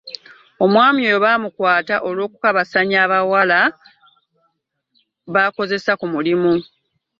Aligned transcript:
Omwami 0.63 0.99
oyo 1.09 1.17
baamukwata 1.25 1.95
olw'okukabassanya 2.07 2.97
abawala 3.05 3.59
baakozesa 5.33 5.91
ku 5.99 6.05
mulimu. 6.13 6.53